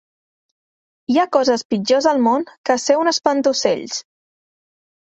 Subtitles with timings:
[1.15, 4.05] Hi ha coses pitjors al món que ser un espantaocells.